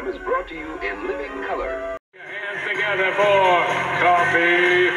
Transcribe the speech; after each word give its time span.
program 0.00 0.20
is 0.20 0.24
brought 0.24 0.48
to 0.48 0.54
you 0.54 0.78
in 0.80 1.06
living 1.06 1.42
color. 1.46 1.98
Hands 2.14 2.68
together 2.68 3.12
for 3.12 3.64
Coffee 4.00 4.88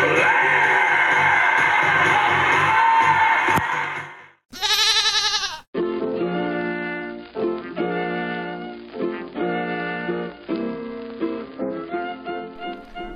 Black. 0.00 0.52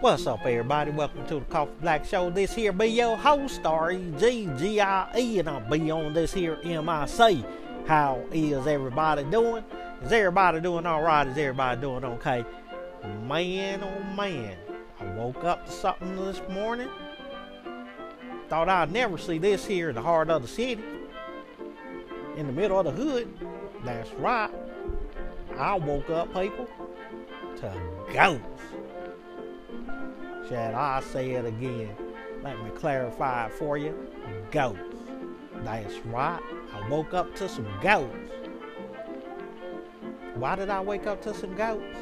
What's 0.01 0.27
up, 0.27 0.41
everybody? 0.41 0.91
Welcome 0.91 1.27
to 1.27 1.35
the 1.37 1.41
Coffee 1.43 1.73
Black 1.81 2.05
Show. 2.05 2.31
This 2.31 2.55
here 2.55 2.73
be 2.73 2.87
your 2.87 3.17
host, 3.17 3.61
R-E-G-G-I-E, 3.65 5.39
and 5.39 5.49
I'll 5.49 5.71
be 5.71 5.91
on 5.91 6.13
this 6.13 6.33
here 6.35 6.59
MIC. 6.65 7.45
How 7.91 8.23
is 8.31 8.69
everybody 8.69 9.25
doing? 9.25 9.65
Is 10.01 10.13
everybody 10.13 10.61
doing 10.61 10.87
all 10.87 11.03
right? 11.03 11.27
Is 11.27 11.37
everybody 11.37 11.81
doing 11.81 12.05
okay? 12.05 12.45
Man, 13.27 13.83
oh 13.83 14.15
man, 14.15 14.57
I 15.01 15.05
woke 15.17 15.43
up 15.43 15.67
to 15.67 15.73
something 15.73 16.15
this 16.25 16.41
morning. 16.49 16.89
Thought 18.49 18.69
I'd 18.69 18.93
never 18.93 19.19
see 19.19 19.39
this 19.39 19.67
here 19.67 19.89
in 19.89 19.97
the 19.97 20.03
heart 20.03 20.31
of 20.31 20.43
the 20.43 20.47
city, 20.47 20.85
in 22.37 22.47
the 22.47 22.53
middle 22.53 22.79
of 22.79 22.85
the 22.85 22.93
hood. 22.93 23.29
That's 23.85 24.13
right. 24.13 24.53
I 25.59 25.75
woke 25.75 26.11
up, 26.11 26.33
people, 26.33 26.69
to 27.57 27.75
ghosts. 28.13 28.45
Shall 30.49 30.77
I 30.77 31.01
say 31.01 31.33
it 31.33 31.45
again? 31.45 31.97
Let 32.45 32.57
me 32.63 32.71
clarify 32.71 33.49
for 33.49 33.77
you. 33.77 33.99
Ghosts. 34.53 34.81
That's 35.65 35.99
right. 36.07 36.41
I 36.81 36.89
woke 36.89 37.15
up 37.15 37.35
to 37.37 37.49
some 37.49 37.67
goats. 37.83 38.15
Why 40.35 40.57
did 40.57 40.71
I 40.71 40.81
wake 40.81 41.07
up 41.07 41.21
to 41.23 41.35
some 41.35 41.55
goats? 41.55 41.97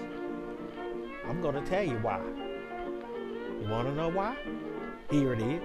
I'm 1.27 1.41
going 1.42 1.55
to 1.55 1.69
tell 1.69 1.83
you 1.83 1.97
why. 1.98 2.20
You 3.61 3.69
want 3.69 3.88
to 3.88 3.94
know 3.94 4.08
why? 4.08 4.36
Here 5.11 5.33
it 5.33 5.42
is. 5.42 5.62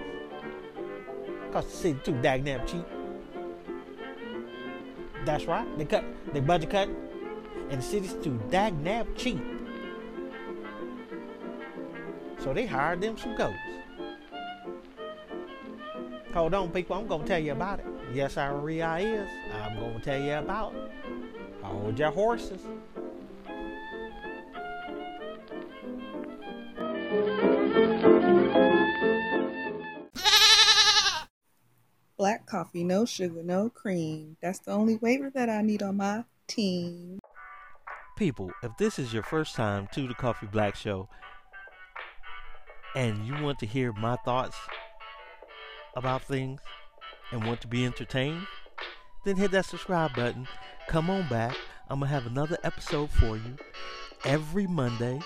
Because 1.46 1.66
the 1.66 1.76
city 1.76 2.00
too 2.04 2.12
dagnam 2.14 2.66
cheap. 2.66 2.84
That's 5.24 5.46
right. 5.46 5.66
They 5.78 5.84
cut, 5.84 6.04
they 6.32 6.40
budget 6.40 6.70
cut, 6.70 6.88
and 7.70 7.80
the 7.80 7.82
city's 7.82 8.14
too 8.14 8.40
dagnam 8.50 9.06
cheap. 9.16 9.42
So 12.40 12.52
they 12.52 12.66
hired 12.66 13.00
them 13.00 13.16
some 13.16 13.36
goats. 13.36 13.56
Hold 16.34 16.52
on, 16.52 16.70
people. 16.70 16.96
I'm 16.96 17.06
going 17.06 17.22
to 17.22 17.26
tell 17.28 17.38
you 17.38 17.52
about 17.52 17.78
it. 17.78 17.86
Yes, 18.14 18.36
I 18.36 18.46
really 18.46 19.06
is. 19.06 19.28
I'm 19.52 19.76
going 19.76 19.94
to 19.94 20.00
tell 20.00 20.20
you 20.20 20.34
about 20.34 20.72
it. 20.72 20.92
Hold 21.62 21.98
your 21.98 22.12
horses. 22.12 22.60
Black 32.16 32.46
coffee, 32.46 32.84
no 32.84 33.04
sugar, 33.04 33.42
no 33.42 33.68
cream. 33.68 34.36
That's 34.40 34.60
the 34.60 34.70
only 34.70 34.96
waiver 34.98 35.30
that 35.34 35.50
I 35.50 35.62
need 35.62 35.82
on 35.82 35.96
my 35.96 36.22
team. 36.46 37.18
People, 38.16 38.52
if 38.62 38.70
this 38.78 39.00
is 39.00 39.12
your 39.12 39.24
first 39.24 39.56
time 39.56 39.88
to 39.92 40.06
the 40.06 40.14
Coffee 40.14 40.46
Black 40.46 40.76
Show 40.76 41.08
and 42.94 43.26
you 43.26 43.42
want 43.42 43.58
to 43.58 43.66
hear 43.66 43.92
my 43.92 44.14
thoughts 44.24 44.56
about 45.96 46.22
things 46.22 46.60
and 47.30 47.44
want 47.44 47.60
to 47.62 47.68
be 47.68 47.84
entertained, 47.84 48.46
then 49.24 49.36
hit 49.36 49.50
that 49.52 49.66
subscribe 49.66 50.14
button. 50.14 50.46
Come 50.88 51.10
on 51.10 51.28
back. 51.28 51.56
I'm 51.88 52.00
going 52.00 52.08
to 52.08 52.14
have 52.14 52.26
another 52.26 52.58
episode 52.62 53.10
for 53.10 53.36
you 53.36 53.56
every 54.24 54.66
Monday 54.66 55.20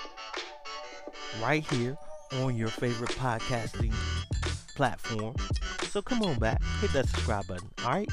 right 1.40 1.64
here 1.72 1.96
on 2.40 2.56
your 2.56 2.68
favorite 2.68 3.10
podcasting 3.10 3.92
platform. 4.74 5.34
So 5.84 6.02
come 6.02 6.22
on 6.22 6.38
back. 6.38 6.62
Hit 6.80 6.92
that 6.92 7.08
subscribe 7.08 7.46
button. 7.46 7.68
All 7.84 7.90
right? 7.90 8.08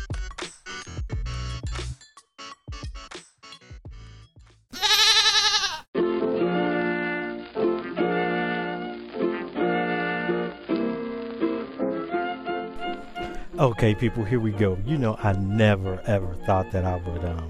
Okay, 13.58 13.96
people, 13.96 14.26
here 14.26 14.42
we 14.42 14.52
go. 14.52 14.78
You 14.86 14.98
know, 14.98 15.18
I 15.24 15.32
never 15.32 16.02
ever 16.08 16.36
thought 16.46 16.72
that 16.72 16.84
I 16.84 16.98
would 16.98 17.24
um, 17.24 17.50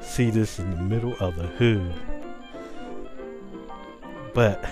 see 0.00 0.28
this 0.28 0.58
in 0.58 0.68
the 0.72 0.82
middle 0.82 1.14
of 1.20 1.36
the 1.36 1.46
hood. 1.46 1.94
But 4.34 4.68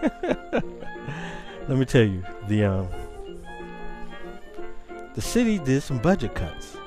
let 1.68 1.76
me 1.76 1.84
tell 1.84 2.04
you, 2.04 2.24
the 2.46 2.64
um, 2.64 2.88
the 5.14 5.20
city 5.20 5.58
did 5.58 5.82
some 5.82 5.98
budget 5.98 6.34
cuts, 6.34 6.78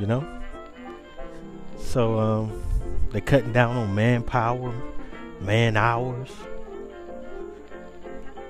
you 0.00 0.08
know. 0.08 0.26
So 1.78 2.18
um, 2.18 2.62
they're 3.12 3.20
cutting 3.20 3.52
down 3.52 3.76
on 3.76 3.94
manpower, 3.94 4.74
man 5.40 5.76
hours, 5.76 6.30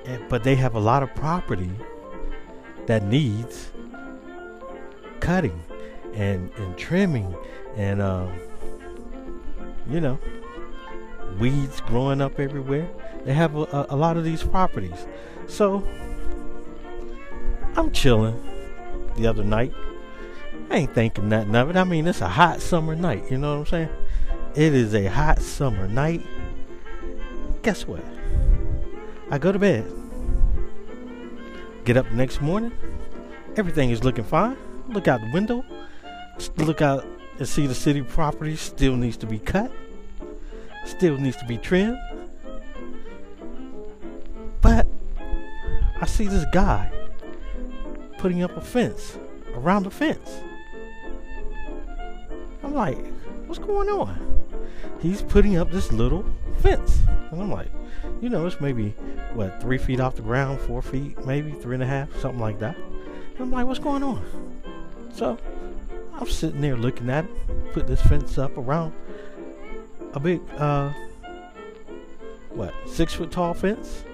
and, 0.06 0.26
but 0.30 0.44
they 0.44 0.54
have 0.54 0.76
a 0.76 0.80
lot 0.80 1.02
of 1.02 1.14
property 1.14 1.70
that 2.86 3.02
needs 3.02 3.70
cutting 5.24 5.58
and, 6.12 6.50
and 6.56 6.76
trimming 6.76 7.34
and 7.76 8.02
um, 8.02 8.30
you 9.88 9.98
know 9.98 10.18
weeds 11.40 11.80
growing 11.80 12.20
up 12.20 12.38
everywhere. 12.38 12.88
They 13.24 13.32
have 13.32 13.56
a, 13.56 13.86
a, 13.88 13.96
lot 13.96 14.18
of 14.18 14.24
these 14.24 14.42
properties. 14.42 15.06
So 15.48 15.82
i'm 17.76 17.90
chilling 17.90 18.38
the 19.16 19.26
other 19.26 19.42
night. 19.42 19.72
I 20.70 20.76
ain't 20.76 20.94
thinking 20.94 21.30
nothing 21.30 21.56
of 21.56 21.70
it. 21.70 21.76
I 21.76 21.84
mean 21.84 22.06
it's 22.06 22.20
a 22.20 22.28
hot 22.28 22.60
summer 22.60 22.94
night 22.94 23.30
you 23.30 23.38
know 23.38 23.60
what 23.60 23.60
i'm 23.60 23.66
saying? 23.66 23.88
It 24.54 24.74
is 24.74 24.94
a 24.94 25.06
hot 25.06 25.40
summer 25.40 25.88
night. 25.88 26.22
Guess 27.62 27.86
what? 27.86 28.04
I 29.30 29.38
go 29.38 29.52
to 29.52 29.58
bed. 29.58 29.90
Get 31.84 31.96
up 31.96 32.12
next 32.12 32.42
morning. 32.42 32.72
Everything 33.56 33.90
is 33.90 34.04
looking 34.04 34.24
fine 34.24 34.56
look 34.88 35.08
out 35.08 35.20
the 35.20 35.30
window, 35.32 35.64
look 36.56 36.82
out 36.82 37.06
and 37.38 37.48
see 37.48 37.66
the 37.66 37.74
city 37.74 38.02
property 38.02 38.56
still 38.56 38.96
needs 38.96 39.16
to 39.18 39.26
be 39.26 39.38
cut, 39.38 39.70
still 40.84 41.16
needs 41.16 41.36
to 41.36 41.46
be 41.46 41.58
trimmed. 41.58 41.98
But 44.60 44.86
I 46.00 46.06
see 46.06 46.26
this 46.26 46.44
guy 46.52 46.90
putting 48.18 48.42
up 48.42 48.56
a 48.56 48.60
fence 48.60 49.18
around 49.54 49.84
the 49.84 49.90
fence. 49.90 50.40
I'm 52.62 52.74
like, 52.74 52.98
what's 53.46 53.58
going 53.58 53.88
on? 53.88 54.44
He's 55.00 55.20
putting 55.20 55.56
up 55.56 55.70
this 55.70 55.92
little 55.92 56.24
fence. 56.58 57.00
And 57.30 57.42
I'm 57.42 57.50
like, 57.50 57.68
you 58.20 58.28
know, 58.30 58.46
it's 58.46 58.60
maybe, 58.60 58.90
what, 59.34 59.60
three 59.60 59.78
feet 59.78 60.00
off 60.00 60.16
the 60.16 60.22
ground, 60.22 60.60
four 60.60 60.80
feet, 60.80 61.24
maybe, 61.26 61.52
three 61.52 61.74
and 61.74 61.82
a 61.82 61.86
half, 61.86 62.08
something 62.20 62.40
like 62.40 62.58
that. 62.60 62.76
And 62.76 63.40
I'm 63.40 63.50
like, 63.50 63.66
what's 63.66 63.78
going 63.78 64.02
on? 64.02 64.24
So 65.14 65.38
I'm 66.14 66.28
sitting 66.28 66.60
there 66.60 66.76
looking 66.76 67.08
at 67.08 67.24
it, 67.24 67.72
put 67.72 67.86
this 67.86 68.02
fence 68.02 68.36
up 68.36 68.56
around 68.58 68.92
a 70.12 70.20
big, 70.20 70.40
uh, 70.58 70.92
what, 72.50 72.74
six 72.86 73.14
foot 73.14 73.30
tall 73.30 73.54
fence. 73.54 74.04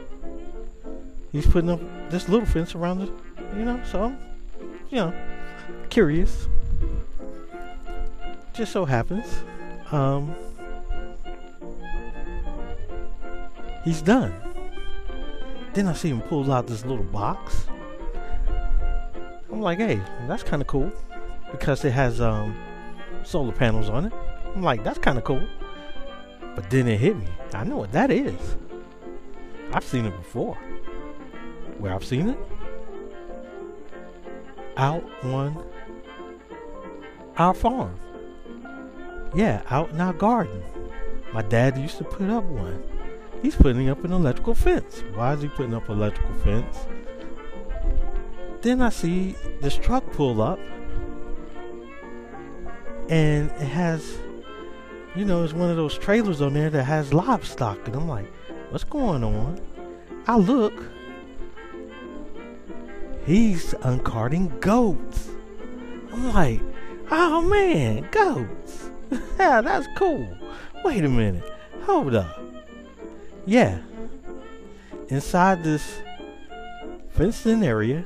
He's 1.33 1.47
putting 1.47 1.71
up 1.71 1.81
this 2.10 2.28
little 2.28 2.47
fence 2.47 2.75
around 2.75 3.03
it, 3.03 3.10
you 3.56 3.65
know, 3.65 3.81
so 3.91 4.15
you 4.91 4.97
know, 4.97 5.15
curious. 5.89 6.49
Just 8.53 8.72
so 8.72 8.84
happens, 8.84 9.27
um, 9.92 10.34
he's 13.84 14.03
done. 14.03 14.34
Then 15.72 15.86
I 15.86 15.95
see 15.95 16.10
him 16.10 16.21
pull 16.21 16.53
out 16.53 16.66
this 16.66 16.84
little 16.84 17.04
box 17.04 17.66
I'm 19.53 19.61
like, 19.61 19.79
hey, 19.79 20.01
that's 20.27 20.43
kind 20.43 20.63
of 20.63 20.69
cool 20.69 20.93
because 21.51 21.85
it 21.85 21.91
has 21.91 22.21
um, 22.21 22.57
solar 23.25 23.53
panels 23.53 23.89
on 23.89 24.07
it. 24.07 24.13
I'm 24.55 24.63
like, 24.63 24.85
that's 24.85 24.99
kind 24.99 25.19
of 25.19 25.25
cool. 25.25 25.47
But 26.55 26.71
then 26.71 26.89
it 26.89 26.99
hit 26.99 27.17
me. 27.17 27.27
I 27.55 27.65
know 27.65 27.77
what 27.77 27.93
that 27.93 28.11
is. 28.11 28.57
I've 29.73 29.85
seen 29.85 30.05
it 30.05 30.17
before. 30.17 30.57
Where 31.79 31.95
I've 31.95 32.05
seen 32.05 32.29
it? 32.31 32.39
Out 34.77 35.05
on 35.23 35.65
our 37.37 37.55
farm. 37.55 37.99
Yeah, 39.35 39.63
out 39.71 39.91
in 39.91 40.01
our 40.01 40.13
garden. 40.13 40.63
My 41.33 41.43
dad 41.43 41.79
used 41.79 41.99
to 41.99 42.05
put 42.05 42.29
up 42.29 42.45
one. 42.45 42.83
He's 43.43 43.55
putting 43.55 43.89
up 43.89 44.05
an 44.05 44.13
electrical 44.13 44.55
fence. 44.55 45.03
Why 45.15 45.35
is 45.35 45.43
he 45.43 45.49
putting 45.49 45.75
up 45.75 45.89
an 45.89 45.97
electrical 45.97 46.35
fence? 46.35 46.87
Then 48.62 48.83
I 48.83 48.91
see 48.91 49.34
this 49.60 49.77
truck 49.77 50.04
pull 50.12 50.42
up 50.42 50.59
and 53.09 53.51
it 53.51 53.66
has 53.66 54.18
you 55.16 55.24
know, 55.24 55.42
it's 55.42 55.53
one 55.53 55.71
of 55.71 55.77
those 55.77 55.98
trailers 55.98 56.41
on 56.41 56.54
there 56.54 56.71
that 56.71 56.84
has 56.84 57.12
livestock. 57.12 57.86
And 57.86 57.97
I'm 57.97 58.09
like, 58.09 58.27
what's 58.71 58.84
going 58.84 59.24
on? 59.24 59.60
I 60.27 60.36
look. 60.36 60.84
He's 63.27 63.74
uncarting 63.74 64.60
goats. 64.60 65.28
I'm 66.13 66.33
like, 66.33 66.60
oh 67.10 67.42
man, 67.42 68.09
goats. 68.10 68.91
yeah, 69.39 69.60
that's 69.60 69.89
cool. 69.97 70.28
Wait 70.84 71.04
a 71.04 71.09
minute. 71.09 71.45
Hold 71.83 72.15
up. 72.15 72.41
Yeah. 73.47 73.80
Inside 75.09 75.65
this 75.65 76.01
fenced 77.10 77.47
in 77.47 77.65
area, 77.65 78.04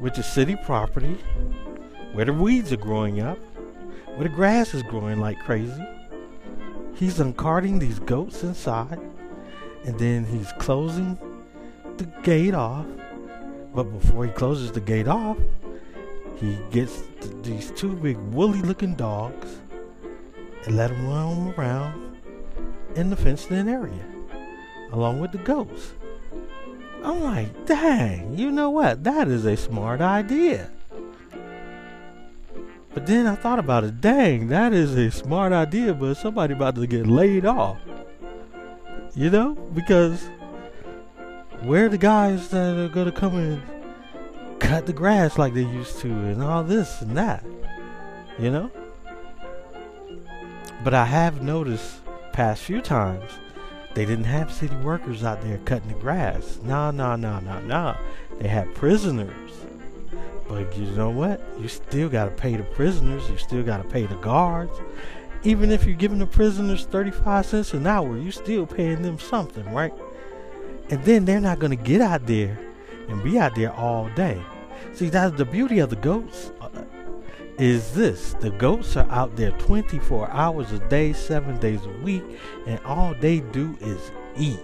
which 0.00 0.18
is 0.18 0.26
city 0.26 0.56
property, 0.56 1.16
where 2.12 2.24
the 2.24 2.32
weeds 2.32 2.72
are 2.72 2.76
growing 2.76 3.20
up, 3.20 3.38
where 4.16 4.28
the 4.28 4.34
grass 4.34 4.74
is 4.74 4.82
growing 4.82 5.20
like 5.20 5.38
crazy. 5.40 5.86
He's 6.94 7.18
uncarting 7.18 7.78
these 7.78 7.98
goats 8.00 8.42
inside, 8.42 8.98
and 9.84 9.98
then 9.98 10.24
he's 10.24 10.50
closing 10.58 11.18
the 11.96 12.04
gate 12.22 12.54
off. 12.54 12.86
But 13.74 13.84
before 13.84 14.26
he 14.26 14.32
closes 14.32 14.72
the 14.72 14.80
gate 14.80 15.06
off, 15.06 15.38
he 16.36 16.58
gets 16.70 17.02
th- 17.20 17.34
these 17.42 17.70
two 17.70 17.94
big 17.94 18.16
woolly 18.16 18.62
looking 18.62 18.94
dogs 18.94 19.60
and 20.66 20.76
let 20.76 20.90
them 20.90 21.06
roam 21.06 21.54
around 21.56 22.16
in 22.96 23.10
the 23.10 23.16
fenced 23.16 23.50
in 23.50 23.68
area 23.68 24.04
along 24.92 25.20
with 25.20 25.32
the 25.32 25.38
goats. 25.38 25.92
I'm 27.02 27.22
like, 27.22 27.66
dang, 27.66 28.36
you 28.36 28.50
know 28.50 28.70
what? 28.70 29.04
That 29.04 29.28
is 29.28 29.46
a 29.46 29.56
smart 29.56 30.00
idea. 30.00 30.70
But 32.92 33.06
then 33.06 33.26
I 33.26 33.36
thought 33.36 33.58
about 33.58 33.84
it, 33.84 34.00
dang, 34.00 34.48
that 34.48 34.72
is 34.72 34.96
a 34.96 35.10
smart 35.10 35.52
idea, 35.52 35.94
but 35.94 36.14
somebody 36.14 36.54
about 36.54 36.74
to 36.74 36.86
get 36.86 37.06
laid 37.06 37.46
off. 37.46 37.78
You 39.14 39.30
know? 39.30 39.54
Because 39.54 40.28
where 41.62 41.86
are 41.86 41.88
the 41.88 41.98
guys 41.98 42.48
that 42.48 42.76
are 42.76 42.88
gonna 42.88 43.12
come 43.12 43.36
and 43.36 43.62
cut 44.58 44.86
the 44.86 44.92
grass 44.92 45.38
like 45.38 45.54
they 45.54 45.62
used 45.62 45.98
to 46.00 46.08
and 46.08 46.42
all 46.42 46.64
this 46.64 47.00
and 47.00 47.16
that? 47.16 47.44
You 48.38 48.50
know? 48.50 48.70
But 50.82 50.94
I 50.94 51.04
have 51.04 51.42
noticed 51.42 52.00
past 52.32 52.62
few 52.62 52.80
times 52.80 53.30
they 53.94 54.04
didn't 54.04 54.24
have 54.24 54.52
city 54.52 54.74
workers 54.76 55.24
out 55.24 55.42
there 55.42 55.58
cutting 55.58 55.88
the 55.88 55.94
grass. 55.94 56.58
Nah, 56.62 56.90
nah, 56.90 57.16
nah, 57.16 57.40
nah, 57.40 57.60
nah. 57.60 57.96
They 58.38 58.48
had 58.48 58.72
prisoners. 58.74 59.50
But 60.48 60.76
you 60.76 60.86
know 60.92 61.10
what? 61.10 61.40
You 61.60 61.68
still 61.68 62.08
got 62.08 62.24
to 62.24 62.30
pay 62.30 62.56
the 62.56 62.62
prisoners. 62.62 63.28
You 63.28 63.36
still 63.36 63.62
got 63.62 63.82
to 63.82 63.88
pay 63.88 64.06
the 64.06 64.16
guards. 64.16 64.72
Even 65.42 65.70
if 65.70 65.84
you're 65.84 65.96
giving 65.96 66.18
the 66.18 66.26
prisoners 66.26 66.84
35 66.86 67.46
cents 67.46 67.74
an 67.74 67.86
hour, 67.86 68.16
you 68.16 68.30
still 68.30 68.66
paying 68.66 69.02
them 69.02 69.18
something, 69.18 69.64
right? 69.72 69.92
And 70.90 71.02
then 71.04 71.24
they're 71.24 71.40
not 71.40 71.58
going 71.58 71.76
to 71.76 71.82
get 71.82 72.00
out 72.00 72.26
there 72.26 72.58
and 73.08 73.22
be 73.22 73.38
out 73.38 73.54
there 73.54 73.72
all 73.72 74.08
day. 74.10 74.40
See, 74.92 75.08
that's 75.08 75.36
the 75.36 75.44
beauty 75.44 75.78
of 75.78 75.90
the 75.90 75.96
goats. 75.96 76.52
Is 77.60 77.92
this 77.92 78.32
the 78.40 78.48
goats 78.52 78.96
are 78.96 79.06
out 79.10 79.36
there 79.36 79.50
24 79.50 80.30
hours 80.30 80.72
a 80.72 80.78
day, 80.88 81.12
seven 81.12 81.58
days 81.58 81.84
a 81.84 82.02
week, 82.02 82.22
and 82.66 82.80
all 82.86 83.14
they 83.20 83.40
do 83.40 83.76
is 83.82 84.10
eat, 84.34 84.58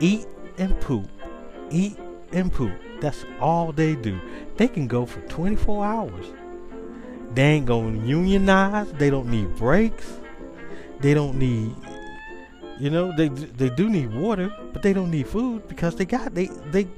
eat 0.00 0.26
and 0.58 0.78
poop, 0.80 1.08
eat 1.70 1.96
and 2.32 2.52
poop. 2.52 2.72
That's 3.00 3.24
all 3.40 3.70
they 3.70 3.94
do. 3.94 4.20
They 4.56 4.66
can 4.66 4.88
go 4.88 5.06
for 5.06 5.20
24 5.28 5.84
hours. 5.86 6.26
They 7.34 7.44
ain't 7.44 7.66
gonna 7.66 8.04
unionize. 8.04 8.90
They 8.94 9.08
don't 9.08 9.28
need 9.28 9.54
breaks. 9.54 10.18
They 10.98 11.14
don't 11.14 11.38
need, 11.38 11.72
you 12.80 12.90
know, 12.90 13.14
they 13.16 13.28
they 13.28 13.70
do 13.70 13.88
need 13.88 14.12
water, 14.12 14.52
but 14.72 14.82
they 14.82 14.92
don't 14.92 15.12
need 15.12 15.28
food 15.28 15.68
because 15.68 15.94
they 15.94 16.04
got 16.04 16.34
they 16.34 16.46
they 16.72 16.88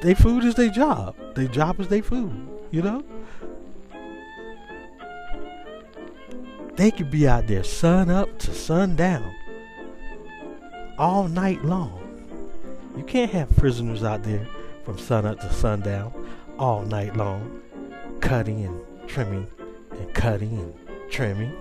their 0.00 0.14
food 0.14 0.44
is 0.44 0.54
their 0.54 0.70
job. 0.70 1.14
Their 1.34 1.48
job 1.48 1.80
is 1.80 1.88
their 1.88 2.02
food. 2.02 2.32
You 2.70 2.80
know. 2.80 3.04
They 6.78 6.92
could 6.92 7.10
be 7.10 7.26
out 7.26 7.48
there 7.48 7.64
sun 7.64 8.08
up 8.08 8.38
to 8.38 8.54
sundown 8.54 9.34
all 10.96 11.26
night 11.26 11.64
long. 11.64 12.00
You 12.96 13.02
can't 13.02 13.32
have 13.32 13.50
prisoners 13.56 14.04
out 14.04 14.22
there 14.22 14.46
from 14.84 14.96
sun 14.96 15.26
up 15.26 15.40
to 15.40 15.52
sundown 15.52 16.12
all 16.56 16.82
night 16.82 17.16
long, 17.16 17.62
cutting 18.20 18.64
and 18.64 19.08
trimming 19.08 19.48
and 19.90 20.14
cutting 20.14 20.56
and 20.56 21.10
trimming. 21.10 21.52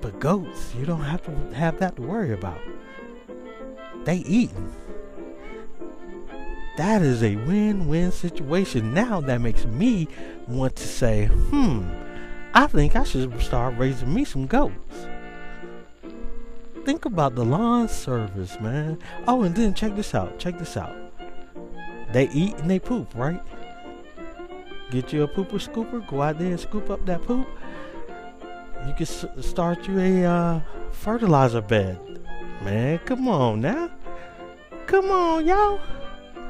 But 0.00 0.18
goats, 0.18 0.74
you 0.74 0.86
don't 0.86 1.02
have 1.02 1.22
to 1.26 1.54
have 1.54 1.78
that 1.80 1.96
to 1.96 2.02
worry 2.02 2.32
about. 2.32 2.60
They 4.04 4.16
eating. 4.16 4.72
That 6.78 7.02
is 7.02 7.22
a 7.22 7.36
win-win 7.36 8.12
situation. 8.12 8.94
Now 8.94 9.20
that 9.20 9.42
makes 9.42 9.66
me 9.66 10.08
want 10.48 10.74
to 10.76 10.88
say, 10.88 11.26
hmm, 11.26 11.86
I 12.56 12.68
think 12.68 12.94
I 12.94 13.02
should 13.02 13.40
start 13.40 13.76
raising 13.76 14.14
me 14.14 14.24
some 14.24 14.46
goats. 14.46 15.08
Think 16.84 17.04
about 17.04 17.34
the 17.34 17.44
lawn 17.44 17.88
service, 17.88 18.60
man. 18.60 19.00
Oh, 19.26 19.42
and 19.42 19.56
then 19.56 19.74
check 19.74 19.96
this 19.96 20.14
out. 20.14 20.38
Check 20.38 20.60
this 20.60 20.76
out. 20.76 20.94
They 22.12 22.28
eat 22.28 22.56
and 22.58 22.70
they 22.70 22.78
poop, 22.78 23.12
right? 23.16 23.42
Get 24.92 25.12
you 25.12 25.24
a 25.24 25.28
pooper 25.28 25.58
scooper. 25.58 26.06
Go 26.06 26.22
out 26.22 26.38
there 26.38 26.52
and 26.52 26.60
scoop 26.60 26.90
up 26.90 27.04
that 27.06 27.22
poop. 27.22 27.48
You 28.86 28.94
can 28.94 29.42
start 29.42 29.88
you 29.88 29.98
a 29.98 30.24
uh, 30.24 30.60
fertilizer 30.92 31.60
bed. 31.60 31.98
Man, 32.62 32.98
come 33.00 33.26
on 33.26 33.62
now. 33.62 33.90
Come 34.86 35.10
on, 35.10 35.44
y'all. 35.44 35.80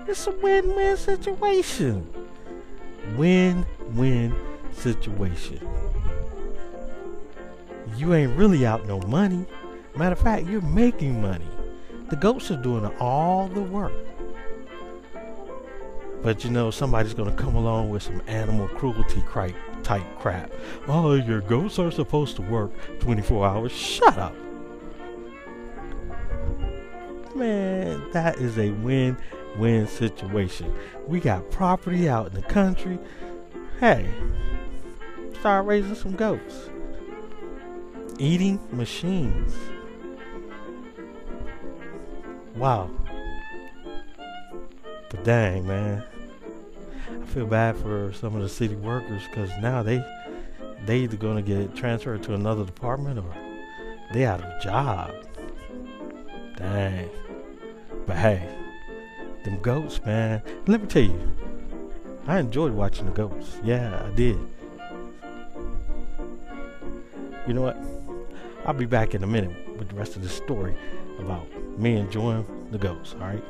It's 0.06 0.26
a 0.26 0.32
win-win 0.32 0.98
situation. 0.98 2.12
Win-win 3.16 4.36
situation 4.72 5.73
you 7.96 8.14
ain't 8.14 8.36
really 8.36 8.66
out 8.66 8.86
no 8.86 9.00
money. 9.00 9.46
Matter 9.96 10.12
of 10.12 10.20
fact, 10.20 10.46
you're 10.46 10.60
making 10.60 11.20
money. 11.20 11.48
The 12.10 12.16
goats 12.16 12.50
are 12.50 12.56
doing 12.56 12.84
all 12.98 13.48
the 13.48 13.62
work. 13.62 13.92
But 16.22 16.42
you 16.44 16.50
know, 16.50 16.70
somebody's 16.70 17.14
gonna 17.14 17.34
come 17.34 17.54
along 17.54 17.90
with 17.90 18.02
some 18.02 18.22
animal 18.26 18.68
cruelty 18.68 19.22
cri- 19.22 19.54
type 19.82 20.04
crap. 20.18 20.52
Oh, 20.88 21.14
your 21.14 21.40
goats 21.40 21.78
are 21.78 21.90
supposed 21.90 22.36
to 22.36 22.42
work 22.42 22.72
24 23.00 23.46
hours. 23.46 23.72
Shut 23.72 24.16
up. 24.18 24.34
Man, 27.34 28.10
that 28.12 28.38
is 28.38 28.58
a 28.58 28.70
win 28.70 29.16
win 29.56 29.86
situation. 29.86 30.74
We 31.06 31.20
got 31.20 31.50
property 31.50 32.08
out 32.08 32.28
in 32.28 32.34
the 32.34 32.42
country. 32.42 32.98
Hey, 33.80 34.08
start 35.38 35.66
raising 35.66 35.94
some 35.94 36.16
goats 36.16 36.70
eating 38.18 38.60
machines. 38.72 39.54
Wow. 42.56 42.90
But 45.10 45.24
dang, 45.24 45.66
man. 45.66 46.04
I 47.10 47.26
feel 47.26 47.46
bad 47.46 47.76
for 47.76 48.12
some 48.12 48.36
of 48.36 48.42
the 48.42 48.48
city 48.48 48.76
workers 48.76 49.22
because 49.28 49.50
now 49.60 49.82
they 49.82 50.04
they 50.86 50.98
either 50.98 51.16
gonna 51.16 51.42
get 51.42 51.74
transferred 51.74 52.22
to 52.24 52.34
another 52.34 52.64
department 52.64 53.18
or 53.18 53.34
they 54.12 54.24
out 54.24 54.40
of 54.40 54.62
job. 54.62 55.12
Dang. 56.56 57.10
But 58.06 58.16
hey, 58.16 58.48
them 59.44 59.60
goats, 59.60 60.00
man. 60.04 60.42
Let 60.66 60.82
me 60.82 60.86
tell 60.86 61.02
you, 61.02 61.32
I 62.26 62.38
enjoyed 62.38 62.72
watching 62.72 63.06
the 63.06 63.12
goats. 63.12 63.58
Yeah, 63.64 64.06
I 64.06 64.14
did. 64.14 64.38
You 67.46 67.54
know 67.54 67.62
what? 67.62 68.03
I'll 68.66 68.72
be 68.72 68.86
back 68.86 69.14
in 69.14 69.22
a 69.22 69.26
minute 69.26 69.52
with 69.76 69.90
the 69.90 69.94
rest 69.94 70.16
of 70.16 70.22
the 70.22 70.28
story 70.30 70.74
about 71.18 71.46
me 71.78 71.96
enjoying 71.96 72.46
the 72.70 72.78
goats, 72.78 73.14
all 73.20 73.20
right? 73.20 73.44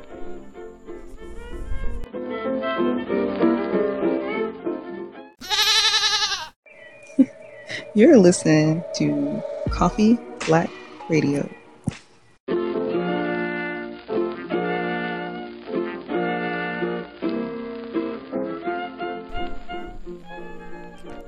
You're 7.94 8.18
listening 8.18 8.82
to 8.96 9.40
Coffee 9.70 10.18
Black 10.46 10.68
Radio. 11.08 11.48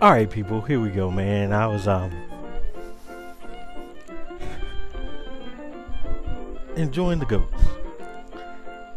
All 0.02 0.10
right, 0.12 0.28
people, 0.28 0.60
here 0.60 0.80
we 0.80 0.90
go, 0.90 1.08
man. 1.10 1.52
I 1.52 1.68
was 1.68 1.86
um 1.86 2.25
enjoying 6.76 7.18
the 7.18 7.26
goats. 7.26 7.62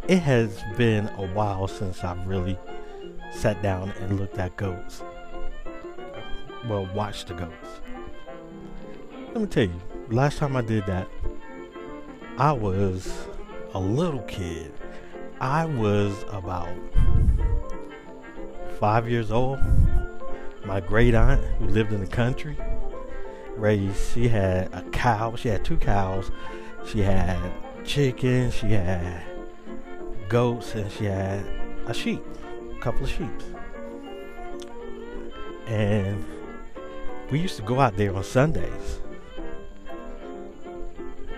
It 0.07 0.19
has 0.19 0.61
been 0.75 1.07
a 1.17 1.27
while 1.27 1.67
since 1.67 2.03
I've 2.03 2.27
really 2.27 2.57
sat 3.31 3.61
down 3.61 3.93
and 4.01 4.19
looked 4.19 4.37
at 4.37 4.55
goats. 4.57 5.01
well, 6.67 6.89
watch 6.93 7.25
the 7.25 7.33
goats. 7.35 7.81
Let 9.27 9.41
me 9.41 9.47
tell 9.47 9.63
you, 9.63 9.81
last 10.09 10.39
time 10.39 10.57
I 10.57 10.61
did 10.61 10.85
that, 10.87 11.07
I 12.37 12.51
was 12.51 13.27
a 13.73 13.79
little 13.79 14.21
kid. 14.23 14.73
I 15.39 15.65
was 15.65 16.13
about 16.31 16.75
five 18.77 19.09
years 19.09 19.31
old. 19.31 19.59
My 20.65 20.81
great 20.81 21.15
aunt, 21.15 21.41
who 21.59 21.67
lived 21.67 21.93
in 21.93 22.01
the 22.01 22.07
country, 22.07 22.57
raised, 23.55 24.13
she 24.13 24.27
had 24.27 24.73
a 24.73 24.81
cow. 24.91 25.35
She 25.35 25.47
had 25.47 25.63
two 25.63 25.77
cows. 25.77 26.29
She 26.85 26.99
had 26.99 27.39
chickens. 27.89 28.53
She 28.53 28.67
had 28.67 29.23
goats. 30.29 30.75
And 30.75 30.89
she 30.91 31.05
had 31.05 31.43
a 31.87 31.93
sheep, 31.93 32.23
a 32.77 32.79
couple 32.79 33.03
of 33.03 33.09
sheep. 33.09 33.41
And 35.67 36.23
we 37.31 37.39
used 37.39 37.57
to 37.57 37.63
go 37.63 37.79
out 37.79 37.97
there 37.97 38.15
on 38.15 38.23
Sundays. 38.23 39.01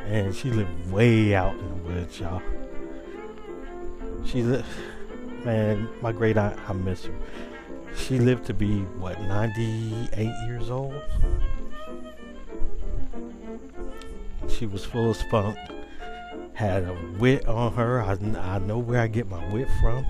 And 0.05 0.35
she 0.35 0.51
lived 0.51 0.91
way 0.91 1.33
out 1.33 1.57
in 1.57 1.67
the 1.69 1.89
woods, 1.89 2.19
y'all. 2.19 2.41
She 4.25 4.43
lived, 4.43 4.65
man, 5.45 5.87
my 6.01 6.11
great 6.11 6.37
aunt, 6.37 6.59
I 6.69 6.73
miss 6.73 7.05
her. 7.05 7.13
She 7.95 8.19
lived 8.19 8.45
to 8.45 8.53
be, 8.53 8.81
what, 8.99 9.19
98 9.21 10.31
years 10.45 10.69
old? 10.69 11.01
She 14.49 14.65
was 14.65 14.83
full 14.85 15.11
of 15.11 15.17
spunk, 15.17 15.57
had 16.61 16.83
a 16.83 16.95
wit 17.17 17.47
on 17.47 17.73
her. 17.73 18.03
I, 18.03 18.11
I 18.37 18.59
know 18.59 18.77
where 18.77 19.01
I 19.01 19.07
get 19.07 19.27
my 19.27 19.51
wit 19.51 19.67
from, 19.81 20.05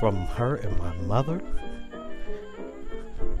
from 0.00 0.16
her 0.16 0.56
and 0.56 0.78
my 0.78 0.94
mother. 0.96 1.42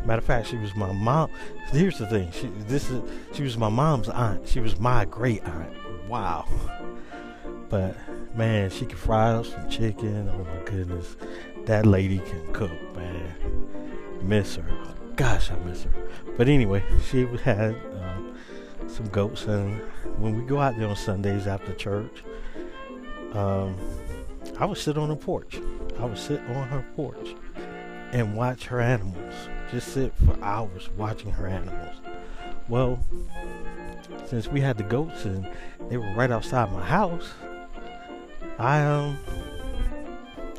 Matter 0.04 0.18
of 0.18 0.24
fact, 0.24 0.48
she 0.48 0.56
was 0.58 0.74
my 0.76 0.92
mom. 0.92 1.30
Here's 1.70 1.96
the 1.96 2.06
thing. 2.06 2.30
She 2.32 2.48
this 2.66 2.90
is 2.90 3.02
she 3.32 3.42
was 3.42 3.56
my 3.56 3.70
mom's 3.70 4.10
aunt. 4.10 4.46
She 4.46 4.60
was 4.60 4.78
my 4.78 5.06
great 5.06 5.42
aunt. 5.44 5.72
Wow. 6.06 6.46
But 7.70 7.96
man, 8.36 8.68
she 8.68 8.84
could 8.84 8.98
fry 8.98 9.32
up 9.32 9.46
some 9.46 9.70
chicken. 9.70 10.28
Oh 10.28 10.44
my 10.44 10.64
goodness, 10.66 11.16
that 11.64 11.86
lady 11.86 12.18
can 12.18 12.52
cook, 12.52 12.94
man. 12.94 13.32
Miss 14.20 14.56
her. 14.56 14.94
Gosh, 15.16 15.50
I 15.50 15.56
miss 15.60 15.84
her. 15.84 15.94
But 16.36 16.48
anyway, 16.48 16.84
she 17.10 17.24
had 17.42 17.74
um, 18.02 18.36
some 18.86 19.08
goats, 19.08 19.46
and 19.46 19.80
when 20.18 20.36
we 20.36 20.42
go 20.42 20.60
out 20.60 20.76
there 20.76 20.88
on 20.88 20.96
Sundays 20.96 21.46
after 21.46 21.72
church, 21.72 22.22
um, 23.34 23.76
I 24.58 24.64
would 24.64 24.78
sit 24.78 24.96
on 24.96 25.08
the 25.08 25.16
porch. 25.16 25.58
I 25.98 26.04
would 26.04 26.18
sit 26.18 26.40
on 26.40 26.68
her 26.68 26.84
porch 26.96 27.34
and 28.12 28.36
watch 28.36 28.66
her 28.66 28.80
animals. 28.80 29.34
Just 29.70 29.88
sit 29.88 30.12
for 30.24 30.38
hours 30.42 30.88
watching 30.96 31.30
her 31.32 31.46
animals. 31.46 31.96
Well, 32.68 32.98
since 34.26 34.48
we 34.48 34.60
had 34.60 34.78
the 34.78 34.84
goats 34.84 35.24
and 35.24 35.48
they 35.88 35.96
were 35.96 36.14
right 36.14 36.30
outside 36.30 36.72
my 36.72 36.84
house, 36.84 37.32
I 38.58 38.82
um 38.82 39.16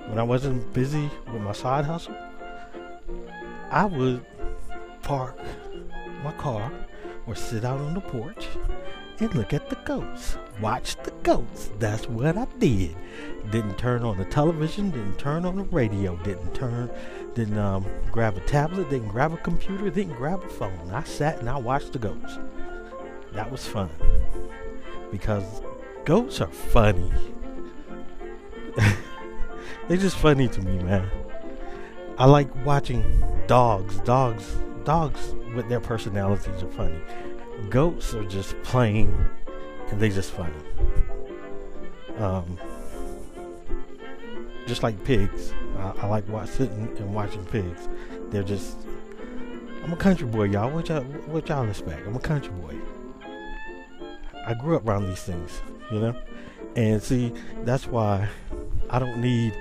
when 0.08 0.20
I 0.20 0.24
wasn't 0.24 0.72
busy 0.74 1.10
with 1.32 1.42
my 1.42 1.54
side 1.54 1.86
hustle, 1.86 2.16
I 3.72 3.86
would 3.86 4.26
park 5.02 5.40
my 6.24 6.32
car 6.34 6.72
or 7.26 7.36
sit 7.36 7.64
out 7.64 7.80
on 7.80 7.94
the 7.94 8.02
porch 8.02 8.48
and 9.20 9.34
look 9.36 9.54
at 9.54 9.70
the 9.70 9.76
goats. 9.78 10.38
Watch 10.62 10.96
the 11.04 11.12
goats. 11.24 11.72
That's 11.80 12.08
what 12.08 12.38
I 12.38 12.46
did. 12.60 12.96
Didn't 13.52 13.78
turn 13.78 14.04
on 14.04 14.18
the 14.18 14.26
television, 14.26 14.92
didn't 14.92 15.18
turn 15.18 15.46
on 15.46 15.58
the 15.58 15.64
radio, 15.64 16.16
didn't 16.18 16.54
turn 16.54 16.90
didn't 17.34 17.58
um, 17.58 17.86
grab 18.12 18.38
a 18.38 18.40
tablet, 18.42 18.90
didn't 18.90 19.10
grab 19.10 19.34
a 19.34 19.38
computer, 19.38 19.90
didn't 19.90 20.16
grab 20.16 20.42
a 20.42 20.50
phone. 20.50 20.90
I 20.92 21.04
sat 21.04 21.40
and 21.40 21.50
I 21.50 21.58
watched 21.58 21.92
the 21.92 22.00
goats. 22.00 22.40
That 23.34 23.52
was 23.52 23.68
fun. 23.68 23.90
Because 25.12 25.62
goats 26.06 26.40
are 26.40 26.48
funny. 26.48 27.12
They're 29.88 29.98
just 29.98 30.16
funny 30.16 30.48
to 30.48 30.62
me, 30.62 30.82
man. 30.82 31.10
I 32.18 32.26
like 32.26 32.50
watching 32.66 33.04
dogs. 33.48 34.00
Dogs 34.00 34.56
dogs 34.86 35.34
with 35.56 35.68
their 35.68 35.82
personalities 35.82 36.64
are 36.64 36.72
funny. 36.72 37.02
Goats 37.70 38.14
are 38.14 38.26
just 38.26 38.62
plain 38.64 39.30
and 39.90 40.00
they 40.00 40.10
just 40.10 40.32
funny. 40.32 40.54
Um, 42.18 42.58
just 44.68 44.84
like 44.84 45.04
pigs. 45.04 45.54
I, 45.78 45.94
I 46.02 46.08
like 46.08 46.28
watch, 46.28 46.50
sitting 46.50 46.96
and 46.98 47.14
watching 47.14 47.46
pigs. 47.46 47.88
They're 48.30 48.44
just. 48.44 48.78
I'm 49.84 49.94
a 49.94 49.98
country 49.98 50.28
boy, 50.28 50.46
y'all. 50.46 50.72
What 50.72 50.90
y'all, 50.90 51.04
what 51.04 51.48
y'all 51.48 51.68
expect? 51.70 52.08
I'm 52.08 52.16
a 52.16 52.20
country 52.20 52.52
boy. 52.54 52.76
I 54.48 54.54
grew 54.54 54.76
up 54.76 54.88
around 54.88 55.08
these 55.08 55.22
things, 55.22 55.62
you 55.92 56.00
know, 56.00 56.16
and 56.76 57.02
see 57.02 57.34
that's 57.64 57.88
why 57.88 58.28
I 58.90 59.00
don't 59.00 59.20
need 59.20 59.60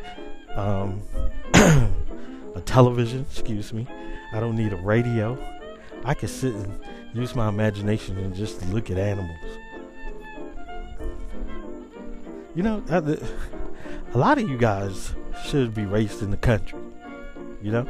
um, 0.55 1.03
a 1.55 2.61
television. 2.65 3.27
Excuse 3.31 3.73
me. 3.73 3.87
I 4.33 4.41
don't 4.41 4.57
need 4.57 4.73
a 4.73 4.77
radio. 4.77 5.39
I 6.05 6.15
could 6.15 6.31
sit 6.31 6.55
and 6.55 6.81
use 7.15 7.35
my 7.35 7.49
imagination 7.49 8.19
and 8.19 8.35
just 8.35 8.65
look 8.69 8.91
at 8.91 8.99
animals. 8.99 9.39
You 12.55 12.63
know, 12.63 12.85
a 14.15 14.19
lot 14.19 14.39
of 14.39 14.49
you 14.49 14.57
guys 14.59 15.15
should 15.45 15.75
be 15.75 15.87
raised 15.87 16.23
in 16.23 16.31
the 16.31 16.37
country. 16.37 16.79
You 17.63 17.73
know? 17.73 17.87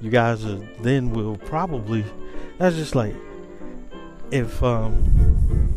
You 0.00 0.10
guys 0.10 0.44
are, 0.44 0.60
then 0.80 1.12
will 1.12 1.36
probably 1.36 2.04
that's 2.58 2.76
just 2.76 2.94
like 2.94 3.14
if 4.30 4.62
um 4.62 5.72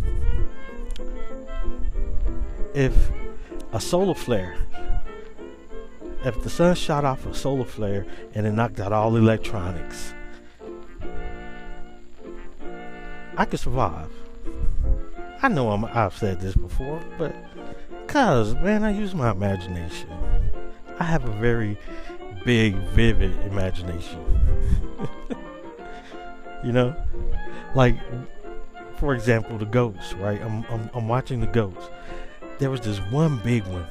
if 2.74 3.12
a 3.74 3.80
solar 3.80 4.13
flare 4.13 4.56
if 6.24 6.42
the 6.44 6.50
sun 6.50 6.75
shot 6.75 7.06
off 7.06 7.25
a 7.25 7.34
solar 7.34 7.65
flare 7.65 8.06
and 8.34 8.48
it 8.48 8.51
knocked 8.51 8.80
out 8.80 8.92
all 8.92 9.15
electronics 9.15 10.13
I 13.38 13.46
could 13.46 13.60
survive. 13.60 14.10
I 15.42 15.48
know 15.48 15.72
I'm, 15.72 15.86
I've 15.86 16.15
said 16.15 16.39
this 16.39 16.56
before, 16.56 17.01
but 17.18 17.36
Cause, 18.08 18.56
man, 18.56 18.84
I 18.84 18.92
use 18.92 19.13
my 19.13 19.32
imagination. 19.32 20.10
I 21.00 21.04
have 21.04 21.25
a 21.25 21.32
very 21.32 21.77
big, 22.46 22.75
vivid 22.75 23.38
imagination. 23.46 24.24
you 26.63 26.72
know? 26.72 26.96
Like, 27.75 27.98
for 28.98 29.13
example, 29.13 29.58
the 29.58 29.65
ghosts, 29.65 30.13
right? 30.13 30.42
I'm, 30.42 30.63
I'm, 30.70 30.89
I'm 30.94 31.08
watching 31.10 31.42
the 31.42 31.48
ghosts. 31.48 31.89
There 32.60 32.70
was 32.70 32.80
this 32.80 33.00
one 33.12 33.39
big 33.39 33.68
one, 33.68 33.88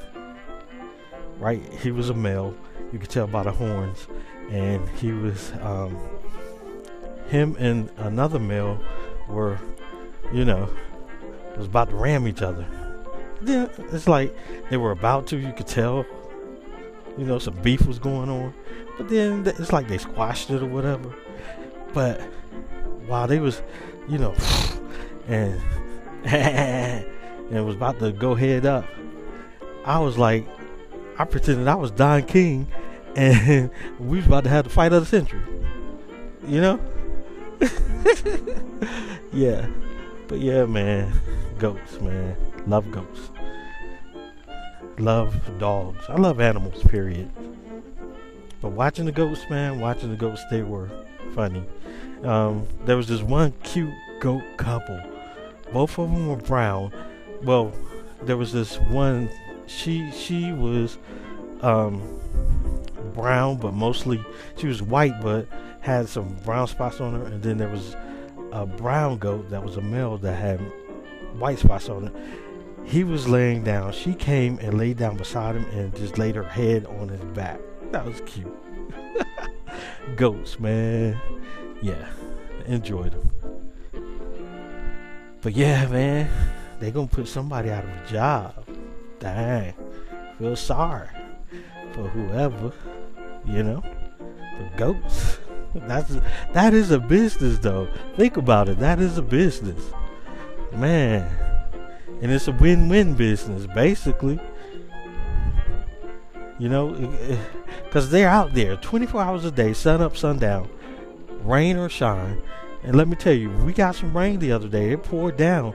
right? 1.39 1.61
He 1.83 1.91
was 1.91 2.09
a 2.09 2.15
male. 2.15 2.57
You 2.93 2.99
could 2.99 3.11
tell 3.11 3.27
by 3.27 3.43
the 3.43 3.53
horns. 3.53 4.09
And 4.51 4.89
he 4.91 5.13
was, 5.13 5.53
um, 5.61 5.99
him 7.29 7.57
and 7.59 7.91
another 7.99 8.39
male 8.39 8.83
were, 9.29 9.59
you 10.33 10.45
know, 10.45 10.69
was 11.57 11.67
about 11.67 11.91
to 11.91 11.97
ram 11.97 12.27
each 12.27 12.43
other 12.43 12.67
then 13.47 13.71
it's 13.93 14.09
like 14.09 14.35
they 14.71 14.77
were 14.77 14.91
about 14.91 15.27
to. 15.29 15.37
You 15.37 15.53
could 15.53 15.67
tell, 15.67 16.07
you 17.19 17.25
know, 17.25 17.39
some 17.39 17.55
beef 17.63 17.87
was 17.87 17.99
going 17.99 18.31
on. 18.31 18.55
But 18.97 19.09
then 19.09 19.47
it's 19.47 19.73
like 19.73 19.89
they 19.89 19.99
squashed 19.99 20.51
it 20.51 20.63
or 20.63 20.67
whatever. 20.67 21.15
But 21.93 22.21
while 23.07 23.27
they 23.27 23.39
was, 23.39 23.63
you 24.09 24.19
know, 24.19 24.35
and 25.29 25.61
and 26.25 27.67
was 27.67 27.77
about 27.77 27.99
to 28.01 28.13
go 28.13 28.35
head 28.35 28.67
up, 28.67 28.87
I 29.85 29.99
was 29.99 30.17
like, 30.17 30.47
I 31.19 31.25
pretended 31.25 31.69
I 31.69 31.75
was 31.75 31.91
Don 31.91 32.23
King, 32.25 32.69
and 33.17 33.71
we 33.99 34.19
was 34.19 34.27
about 34.27 34.45
to 34.45 34.51
have 34.51 34.65
the 34.65 34.71
fight 34.71 34.93
of 34.93 35.03
the 35.03 35.07
century. 35.07 35.43
You 36.47 36.61
know? 36.61 36.81
Yeah. 39.35 39.67
But 40.29 40.41
yeah, 40.41 40.65
man. 40.65 41.13
Goats, 41.59 42.01
man. 42.01 42.37
Love 42.67 42.91
goats 42.91 43.31
love 44.99 45.59
dogs. 45.59 46.05
I 46.09 46.17
love 46.17 46.41
animals, 46.41 46.83
period. 46.85 47.31
But 48.61 48.71
watching 48.71 49.05
the 49.07 49.13
goats, 49.13 49.43
man, 49.51 49.81
watching 49.81 50.11
the 50.11 50.17
goats, 50.17 50.43
they 50.51 50.63
were 50.63 50.91
funny. 51.35 51.65
Um, 52.23 52.67
there 52.85 52.97
was 52.97 53.09
this 53.09 53.23
one 53.23 53.53
cute 53.63 53.93
goat 54.21 54.43
couple. 54.57 55.01
Both 55.73 55.99
of 55.99 56.11
them 56.11 56.29
were 56.29 56.37
brown. 56.37 56.93
Well, 57.43 57.73
there 58.23 58.37
was 58.37 58.53
this 58.53 58.79
one. 58.79 59.29
She 59.67 60.11
she 60.13 60.53
was 60.53 60.99
um, 61.63 62.03
brown, 63.15 63.57
but 63.59 63.75
mostly 63.75 64.25
she 64.57 64.67
was 64.67 64.83
white, 64.83 65.21
but 65.21 65.47
had 65.81 66.09
some 66.09 66.37
brown 66.45 66.69
spots 66.69 67.01
on 67.01 67.15
her. 67.15 67.27
And 67.27 67.43
then 67.43 67.59
there 67.59 67.69
was 67.69 67.97
a 68.55 68.65
brown 68.65 69.19
goat 69.19 69.51
that 69.51 69.63
was 69.63 69.77
a 69.77 69.83
male 69.83 70.17
that 70.19 70.35
had 70.35 70.59
white 71.39 71.59
spots 71.59 71.89
on 71.89 72.07
it 72.07 72.15
he 72.85 73.03
was 73.03 73.27
laying 73.27 73.65
down. 73.65 73.93
She 73.93 74.15
came 74.15 74.59
and 74.59 74.79
laid 74.79 74.99
down 74.99 75.17
beside 75.17 75.57
him 75.57 75.65
and 75.73 75.95
just 75.97 76.19
laid 76.19 76.37
her 76.37 76.45
head 76.45 76.87
on 76.87 77.09
his 77.09 77.25
back. 77.35 77.59
That 77.91 78.05
was 78.05 78.21
cute. 78.27 78.55
Goats, 80.17 80.61
man. 80.61 81.19
yeah, 81.81 82.09
enjoyed 82.67 83.13
them. 83.13 83.31
But 85.41 85.55
yeah, 85.55 85.87
man, 85.89 86.31
they 86.79 86.91
gonna 86.91 87.07
put 87.07 87.29
somebody 87.29 87.71
out 87.71 87.85
of 87.85 87.91
a 87.91 88.07
job. 88.07 88.67
Dang, 89.19 89.75
feel 90.39 90.57
sorry 90.57 91.09
for 91.93 92.09
whoever, 92.09 92.73
you 93.47 93.63
know, 93.63 93.83
the 94.59 94.71
goats. 94.77 95.39
That's 95.75 96.17
that 96.53 96.73
is 96.75 96.91
a 96.91 96.99
business 96.99 97.59
though. 97.59 97.89
Think 98.17 98.37
about 98.37 98.69
it. 98.69 98.79
That 98.79 99.01
is 99.01 99.19
a 99.19 99.23
business, 99.23 99.83
man, 100.73 101.31
and 102.23 102.31
it's 102.31 102.49
a 102.49 102.53
win-win 102.53 103.15
business 103.15 103.67
basically. 103.75 104.41
You 106.59 106.69
know, 106.69 106.91
because 107.85 108.11
they're 108.11 108.29
out 108.29 108.55
there 108.55 108.77
24 108.77 109.21
hours 109.21 109.45
a 109.45 109.51
day, 109.51 109.73
sun 109.73 110.01
up, 110.01 110.17
sundown, 110.17 110.69
rain 111.43 111.77
or 111.77 111.89
shine. 111.89 112.41
And 112.85 112.95
let 112.97 113.09
me 113.09 113.17
tell 113.17 113.33
you, 113.33 113.51
we 113.51 113.73
got 113.73 113.97
some 113.97 114.17
rain 114.17 114.39
the 114.39 114.53
other 114.53 114.69
day. 114.69 114.91
It 114.91 115.03
poured 115.03 115.37
down, 115.37 115.75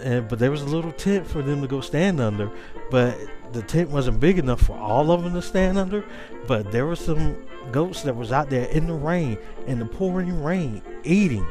and, 0.00 0.28
but 0.28 0.38
there 0.38 0.50
was 0.50 0.62
a 0.62 0.66
little 0.66 0.92
tent 0.92 1.26
for 1.26 1.42
them 1.42 1.62
to 1.62 1.68
go 1.68 1.80
stand 1.80 2.20
under. 2.20 2.50
But 2.90 3.16
the 3.52 3.62
tent 3.62 3.90
wasn't 3.90 4.20
big 4.20 4.38
enough 4.38 4.60
for 4.60 4.76
all 4.76 5.10
of 5.12 5.22
them 5.22 5.32
to 5.34 5.42
stand 5.42 5.78
under. 5.78 6.04
But 6.46 6.72
there 6.72 6.86
were 6.86 6.96
some 6.96 7.36
goats 7.72 8.02
that 8.02 8.16
was 8.16 8.32
out 8.32 8.50
there 8.50 8.66
in 8.66 8.86
the 8.86 8.94
rain, 8.94 9.38
in 9.66 9.78
the 9.78 9.86
pouring 9.86 10.42
rain, 10.42 10.82
eating 11.04 11.46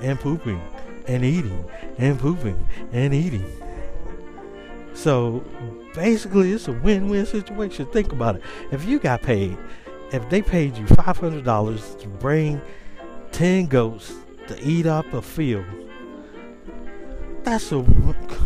and 0.00 0.18
pooping 0.18 0.60
and 1.06 1.24
eating 1.24 1.64
and 1.98 2.18
pooping 2.18 2.66
and 2.92 3.14
eating. 3.14 3.44
So 4.94 5.44
basically, 5.94 6.52
it's 6.52 6.68
a 6.68 6.72
win-win 6.72 7.26
situation. 7.26 7.86
Think 7.86 8.12
about 8.12 8.36
it. 8.36 8.42
If 8.70 8.84
you 8.84 8.98
got 8.98 9.22
paid, 9.22 9.58
if 10.12 10.28
they 10.30 10.40
paid 10.40 10.76
you 10.76 10.86
five 10.86 11.18
hundred 11.18 11.44
dollars 11.44 11.96
to 11.96 12.08
bring 12.08 12.60
ten 13.32 13.66
goats 13.66 14.14
to 14.46 14.60
eat 14.62 14.86
up 14.86 15.12
a 15.12 15.20
field, 15.20 15.66
that's 17.42 17.72
a 17.72 17.82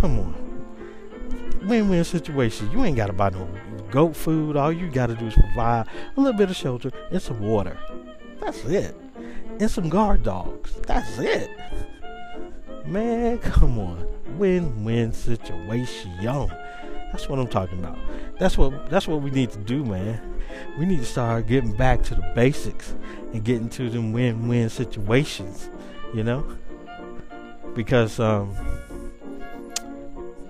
come 0.00 0.18
on 0.21 0.48
win-win 1.67 2.05
situation. 2.05 2.71
You 2.71 2.85
ain't 2.85 2.97
got 2.97 3.07
to 3.07 3.12
buy 3.12 3.31
no 3.31 3.49
goat 3.91 4.17
food. 4.17 4.57
All 4.57 4.73
you 4.73 4.91
got 4.91 5.07
to 5.07 5.15
do 5.15 5.27
is 5.27 5.35
provide 5.35 5.87
a 6.17 6.21
little 6.21 6.37
bit 6.37 6.50
of 6.50 6.57
shelter 6.57 6.91
and 7.11 7.21
some 7.21 7.41
water. 7.41 7.79
That's 8.41 8.65
it. 8.65 8.97
And 9.61 9.71
some 9.71 9.88
guard 9.88 10.23
dogs. 10.23 10.75
That's 10.87 11.19
it. 11.19 11.50
Man, 12.87 13.38
come 13.38 13.79
on. 13.79 14.07
Win-win 14.38 15.12
situation. 15.12 16.12
That's 17.12 17.29
what 17.29 17.38
I'm 17.38 17.49
talking 17.49 17.79
about. 17.79 17.99
That's 18.38 18.57
what 18.57 18.88
that's 18.91 19.09
what 19.09 19.23
we 19.23 19.31
need 19.31 19.50
to 19.50 19.59
do, 19.59 19.85
man. 19.85 20.21
We 20.79 20.87
need 20.87 21.00
to 21.00 21.07
start 21.07 21.47
getting 21.47 21.73
back 21.73 22.03
to 22.05 22.15
the 22.15 22.33
basics 22.35 22.95
and 23.33 23.43
getting 23.43 23.69
to 23.71 23.91
them 23.91 24.12
win-win 24.12 24.69
situations, 24.69 25.71
you 26.15 26.23
know? 26.23 26.47
Because 27.75 28.21
um 28.21 28.55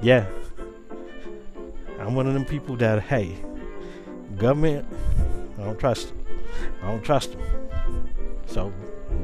yeah, 0.03 0.27
I'm 2.09 2.15
one 2.15 2.27
of 2.27 2.33
them 2.33 2.47
people 2.47 2.75
that, 2.77 3.03
hey, 3.03 3.37
government, 4.39 4.89
I 5.59 5.65
don't 5.65 5.79
trust 5.79 6.09
them. 6.09 6.25
I 6.83 6.87
don't 6.87 7.05
trust 7.05 7.33
them. 7.33 8.09
So 8.47 8.73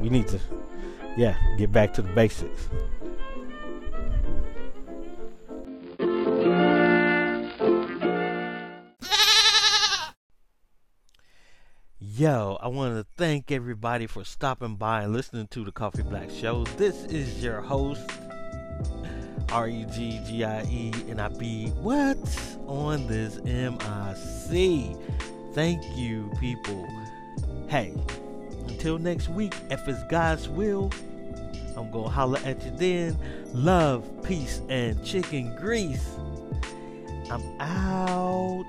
we 0.01 0.09
need 0.11 0.27
to, 0.27 0.39
yeah, 1.17 1.35
get 1.57 1.71
back 1.71 1.95
to 1.95 2.03
the 2.03 2.13
basics. 2.13 2.69
Yo, 11.99 12.59
I 12.61 12.67
want 12.67 12.97
to 12.97 13.07
thank 13.17 13.51
everybody 13.51 14.05
for 14.05 14.23
stopping 14.23 14.75
by 14.75 15.01
and 15.01 15.11
listening 15.11 15.47
to 15.47 15.65
the 15.65 15.71
Coffee 15.71 16.03
Black 16.03 16.29
Show. 16.29 16.65
This 16.77 17.03
is 17.05 17.43
your 17.43 17.61
host, 17.61 18.07
R 19.51 19.67
E 19.67 19.85
G 19.91 20.21
G 20.25 20.43
I 20.43 20.63
E, 20.63 20.91
and 21.09 21.21
I 21.21 21.27
be 21.29 21.67
what 21.81 22.17
on 22.67 23.07
this 23.07 23.37
MIC. 23.43 24.97
Thank 25.53 25.83
you, 25.97 26.31
people. 26.39 26.87
Hey, 27.67 27.93
until 28.67 28.97
next 28.97 29.29
week, 29.29 29.53
if 29.69 29.87
it's 29.87 30.03
God's 30.03 30.49
will, 30.49 30.91
I'm 31.77 31.91
gonna 31.91 32.09
holler 32.09 32.39
at 32.45 32.63
you 32.63 32.71
then. 32.75 33.17
Love, 33.53 34.05
peace, 34.23 34.61
and 34.69 35.03
chicken 35.03 35.55
grease. 35.55 36.15
I'm 37.29 37.43
out. 37.59 38.65